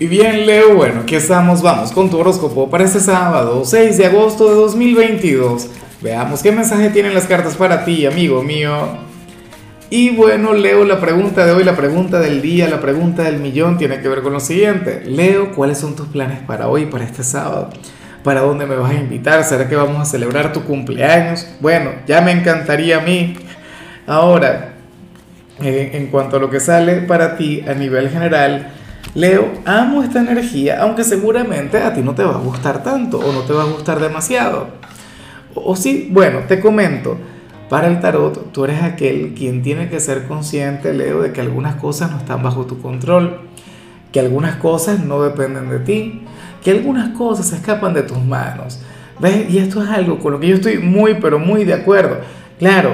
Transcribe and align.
Y 0.00 0.06
bien, 0.06 0.46
Leo, 0.46 0.76
bueno, 0.76 1.00
aquí 1.00 1.16
estamos, 1.16 1.60
vamos 1.60 1.90
con 1.90 2.08
tu 2.08 2.18
horóscopo 2.18 2.70
para 2.70 2.84
este 2.84 3.00
sábado, 3.00 3.64
6 3.64 3.98
de 3.98 4.06
agosto 4.06 4.48
de 4.48 4.54
2022. 4.54 5.68
Veamos 6.00 6.40
qué 6.40 6.52
mensaje 6.52 6.90
tienen 6.90 7.14
las 7.14 7.26
cartas 7.26 7.56
para 7.56 7.84
ti, 7.84 8.06
amigo 8.06 8.40
mío. 8.44 8.70
Y 9.90 10.10
bueno, 10.10 10.52
Leo, 10.52 10.84
la 10.84 11.00
pregunta 11.00 11.44
de 11.44 11.50
hoy, 11.50 11.64
la 11.64 11.74
pregunta 11.74 12.20
del 12.20 12.40
día, 12.40 12.68
la 12.68 12.80
pregunta 12.80 13.24
del 13.24 13.40
millón 13.40 13.76
tiene 13.76 14.00
que 14.00 14.08
ver 14.08 14.22
con 14.22 14.32
lo 14.32 14.38
siguiente. 14.38 15.02
Leo, 15.04 15.50
¿cuáles 15.50 15.78
son 15.78 15.96
tus 15.96 16.06
planes 16.06 16.38
para 16.46 16.68
hoy, 16.68 16.86
para 16.86 17.02
este 17.02 17.24
sábado? 17.24 17.70
¿Para 18.22 18.42
dónde 18.42 18.66
me 18.66 18.76
vas 18.76 18.92
a 18.92 18.94
invitar? 18.94 19.42
¿Será 19.42 19.68
que 19.68 19.74
vamos 19.74 20.00
a 20.00 20.04
celebrar 20.04 20.52
tu 20.52 20.62
cumpleaños? 20.62 21.44
Bueno, 21.58 21.90
ya 22.06 22.20
me 22.20 22.30
encantaría 22.30 22.98
a 22.98 23.00
mí. 23.00 23.36
Ahora, 24.06 24.74
eh, 25.60 25.90
en 25.94 26.06
cuanto 26.06 26.36
a 26.36 26.38
lo 26.38 26.50
que 26.50 26.60
sale 26.60 26.98
para 26.98 27.36
ti 27.36 27.64
a 27.66 27.74
nivel 27.74 28.10
general, 28.10 28.74
Leo, 29.14 29.52
amo 29.64 30.02
esta 30.02 30.20
energía, 30.20 30.82
aunque 30.82 31.02
seguramente 31.02 31.78
a 31.78 31.94
ti 31.94 32.02
no 32.02 32.14
te 32.14 32.22
va 32.22 32.34
a 32.34 32.38
gustar 32.38 32.82
tanto 32.82 33.18
o 33.18 33.32
no 33.32 33.40
te 33.40 33.52
va 33.52 33.62
a 33.62 33.66
gustar 33.66 34.00
demasiado. 34.00 34.68
O, 35.54 35.74
sí, 35.74 36.08
bueno, 36.12 36.40
te 36.46 36.60
comento, 36.60 37.16
para 37.68 37.88
el 37.88 38.00
tarot 38.00 38.52
tú 38.52 38.64
eres 38.64 38.82
aquel 38.82 39.34
quien 39.34 39.62
tiene 39.62 39.88
que 39.88 39.98
ser 40.00 40.26
consciente, 40.26 40.92
Leo, 40.92 41.22
de 41.22 41.32
que 41.32 41.40
algunas 41.40 41.76
cosas 41.76 42.10
no 42.10 42.18
están 42.18 42.42
bajo 42.42 42.66
tu 42.66 42.80
control, 42.80 43.40
que 44.12 44.20
algunas 44.20 44.56
cosas 44.56 45.00
no 45.00 45.22
dependen 45.22 45.70
de 45.70 45.80
ti, 45.80 46.22
que 46.62 46.70
algunas 46.70 47.16
cosas 47.16 47.48
se 47.48 47.56
escapan 47.56 47.94
de 47.94 48.02
tus 48.02 48.22
manos. 48.22 48.80
¿Ves? 49.20 49.50
Y 49.50 49.58
esto 49.58 49.82
es 49.82 49.88
algo 49.88 50.18
con 50.18 50.32
lo 50.32 50.40
que 50.40 50.48
yo 50.48 50.54
estoy 50.54 50.78
muy, 50.78 51.14
pero 51.14 51.38
muy 51.38 51.64
de 51.64 51.74
acuerdo. 51.74 52.18
Claro, 52.58 52.92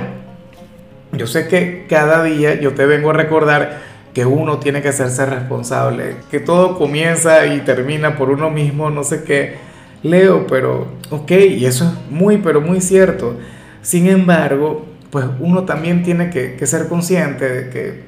yo 1.12 1.26
sé 1.26 1.48
que 1.48 1.86
cada 1.88 2.22
día 2.22 2.58
yo 2.60 2.72
te 2.74 2.86
vengo 2.86 3.10
a 3.10 3.12
recordar 3.12 3.93
que 4.14 4.24
uno 4.24 4.58
tiene 4.58 4.80
que 4.80 4.88
hacerse 4.88 5.26
responsable, 5.26 6.16
que 6.30 6.38
todo 6.38 6.78
comienza 6.78 7.46
y 7.46 7.60
termina 7.60 8.16
por 8.16 8.30
uno 8.30 8.48
mismo, 8.48 8.88
no 8.88 9.02
sé 9.02 9.24
qué. 9.24 9.56
Leo, 10.04 10.46
pero 10.46 10.86
ok, 11.10 11.30
y 11.32 11.66
eso 11.66 11.84
es 11.84 12.10
muy, 12.10 12.38
pero 12.38 12.60
muy 12.60 12.80
cierto. 12.80 13.36
Sin 13.82 14.06
embargo, 14.06 14.86
pues 15.10 15.26
uno 15.40 15.64
también 15.64 16.02
tiene 16.02 16.30
que, 16.30 16.54
que 16.54 16.66
ser 16.66 16.88
consciente 16.88 17.48
de 17.48 17.70
que 17.70 18.04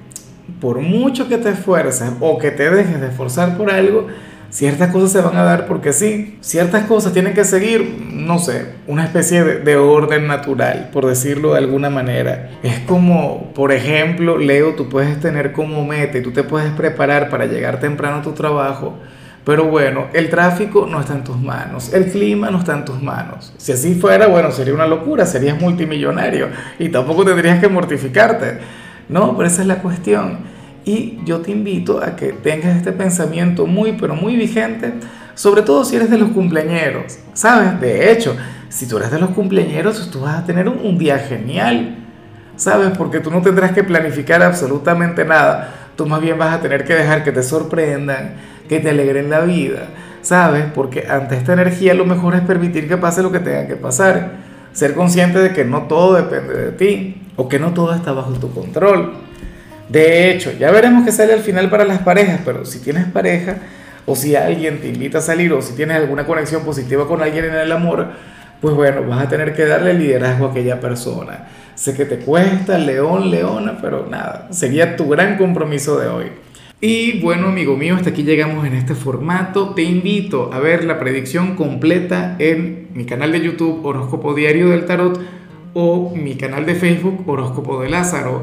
por 0.61 0.81
mucho 0.81 1.29
que 1.29 1.39
te 1.39 1.51
esfuerces 1.51 2.11
o 2.21 2.39
que 2.39 2.53
te 2.53 2.71
dejes 2.71 3.01
de 3.01 3.09
esforzar 3.09 3.57
por 3.57 3.71
algo, 3.71 4.07
ciertas 4.51 4.91
cosas 4.91 5.13
se 5.13 5.21
van 5.21 5.37
a 5.37 5.43
dar 5.43 5.67
porque 5.67 5.93
sí, 5.93 6.39
ciertas 6.41 6.85
cosas 6.85 7.13
tienen 7.13 7.35
que 7.35 7.45
seguir, 7.45 8.07
no 8.13 8.39
sé, 8.39 8.75
una 8.87 9.05
especie 9.05 9.45
de, 9.45 9.77
orden 9.77 10.27
natural, 10.27 10.91
por 10.93 11.07
decirlo 11.07 11.53
de 11.53 11.59
alguna 11.59 11.91
manera. 11.91 12.51
Es 12.63 12.81
como, 12.81 13.53
por 13.55 13.73
ejemplo, 13.73 14.39
Leo, 14.39 14.75
tú 14.75 14.89
puedes 14.89 15.21
tener 15.21 15.53
como 15.53 15.85
meta 15.85 16.19
y 16.19 16.23
tú 16.23 16.33
te 16.33 16.43
puedes 16.43 16.71
preparar 16.73 17.29
para 17.29 17.47
llegar 17.47 17.81
temprano 17.81 18.17
a 18.17 18.23
tu 18.23 18.33
trabajo. 18.33 18.99
Pero 19.45 19.67
bueno, 19.67 20.07
el 20.13 20.29
tráfico 20.29 20.89
no 20.91 20.99
está 21.01 21.15
en 21.15 21.23
tus 21.23 21.39
manos, 21.39 21.93
el 21.95 22.07
clima 22.11 22.51
no 22.51 22.59
está 22.59 22.75
en 22.75 22.85
tus 22.85 23.01
manos. 23.01 23.55
Si 23.59 23.71
así 23.71 23.95
fuera, 23.95 24.27
bueno, 24.27 24.51
sería 24.51 24.75
una 24.75 24.89
locura, 24.89 25.25
serías 25.25 25.61
multimillonario 25.61 26.49
y 26.81 26.89
tampoco 26.89 27.25
tendrías 27.25 27.61
que 27.61 27.69
mortificarte. 27.69 28.59
No, 29.09 29.37
pero 29.37 29.49
esa 29.49 29.63
es 29.63 29.69
la 29.69 29.77
cuestión. 29.77 30.56
Y 30.87 31.19
yo 31.25 31.41
te 31.41 31.51
invito 31.51 32.01
a 32.01 32.15
que 32.15 32.29
tengas 32.33 32.77
este 32.77 32.93
pensamiento 32.93 33.67
muy, 33.67 33.95
pero 33.95 34.15
muy 34.15 34.37
vigente, 34.37 34.93
sobre 35.35 35.63
todo 35.63 35.85
si 35.85 35.97
eres 35.97 36.09
de 36.11 36.17
los 36.17 36.31
cumpleañeros. 36.31 37.19
¿Sabes? 37.35 37.81
De 37.81 38.13
hecho, 38.13 38.37
si 38.69 38.87
tú 38.87 38.97
eres 38.97 39.11
de 39.11 39.19
los 39.19 39.31
cumpleañeros, 39.31 40.09
tú 40.13 40.21
vas 40.21 40.39
a 40.39 40.47
tener 40.47 40.69
un, 40.69 40.97
día 40.97 41.19
genial. 41.19 41.97
¿Sabes? 42.55 42.97
Porque 42.97 43.19
tú 43.19 43.33
no 43.33 43.43
tendrás 43.43 43.73
que 43.73 43.83
planificar 43.83 44.45
absolutamente 44.45 45.25
nada. 45.25 45.75
Tú 45.97 46.07
más 46.07 46.21
bien 46.21 46.39
vas 46.39 46.55
a 46.55 46.61
tener 46.61 46.85
que 46.85 46.95
dejar 46.95 47.25
que 47.25 47.33
te 47.33 47.43
sorprendan, 47.43 48.35
que 48.69 48.79
te 48.79 48.91
alegren 48.91 49.29
la 49.29 49.41
vida. 49.41 49.89
¿Sabes? 50.23 50.67
Porque 50.73 51.09
ante 51.09 51.37
esta 51.37 51.55
energía 51.55 51.95
lo 51.95 52.07
mejor 52.07 52.37
es 52.37 52.43
permitir 52.43 52.87
que 52.87 52.97
pase 52.97 53.25
lo 53.25 53.33
que 53.33 53.41
tenga 53.41 53.67
que 53.67 53.75
pasar. 53.75 54.35
Ser 54.73 54.95
consciente 54.95 55.41
de 55.41 55.53
que 55.53 55.65
no 55.65 55.89
todo 55.89 56.15
depende 56.15 56.55
de 56.55 56.71
ti 56.71 57.23
o 57.35 57.49
que 57.49 57.59
no 57.59 57.75
todo 57.75 57.93
está 57.93 58.13
bajo 58.13 58.35
tu 58.35 58.53
control. 58.55 59.26
De 59.89 60.31
hecho, 60.31 60.53
ya 60.59 60.71
veremos 60.71 61.05
qué 61.05 61.13
sale 61.13 61.33
al 61.33 61.41
final 61.41 61.71
para 61.71 61.85
las 61.85 62.01
parejas, 62.01 62.41
pero 62.45 62.65
si 62.65 62.81
tienes 62.81 63.07
pareja 63.07 63.59
o 64.05 64.17
si 64.17 64.35
alguien 64.35 64.81
te 64.81 64.89
invita 64.89 65.19
a 65.19 65.21
salir 65.21 65.53
o 65.53 65.63
si 65.63 65.75
tienes 65.75 65.97
alguna 65.97 66.27
conexión 66.27 66.65
positiva 66.65 67.07
con 67.07 67.23
alguien 67.23 67.45
en 67.45 67.55
el 67.55 67.71
amor, 67.71 68.09
pues 68.61 68.75
bueno, 68.75 69.03
vas 69.07 69.27
a 69.27 69.29
tener 69.29 69.55
que 69.55 69.65
darle 69.65 69.95
liderazgo 69.95 70.47
a 70.47 70.51
aquella 70.51 70.81
persona. 70.81 71.49
Sé 71.75 71.95
que 71.95 72.05
te 72.05 72.19
cuesta, 72.19 72.79
león, 72.79 73.31
leona, 73.31 73.79
pero 73.81 74.07
nada, 74.09 74.49
sería 74.51 74.97
tu 74.97 75.09
gran 75.09 75.37
compromiso 75.37 75.99
de 75.99 76.09
hoy. 76.09 76.27
Y 76.81 77.21
bueno, 77.21 77.49
amigo 77.49 77.77
mío, 77.77 77.97
hasta 77.97 78.11
aquí 78.11 78.23
llegamos 78.23 78.67
en 78.67 78.75
este 78.75 78.95
formato. 78.95 79.71
Te 79.71 79.83
invito 79.83 80.53
a 80.53 80.59
ver 80.59 80.85
la 80.85 80.99
predicción 80.99 81.57
completa 81.57 82.37
en 82.39 82.89
mi 82.93 83.07
canal 83.07 83.33
de 83.33 83.41
YouTube 83.41 83.85
Horóscopo 83.85 84.35
Diario 84.35 84.69
del 84.69 84.85
Tarot 84.85 85.19
o 85.73 86.15
mi 86.15 86.37
canal 86.37 86.67
de 86.67 86.75
Facebook 86.75 87.25
Horóscopo 87.27 87.81
de 87.83 87.89
Lázaro. 87.89 88.43